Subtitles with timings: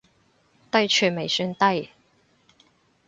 [0.71, 1.89] 低處未算低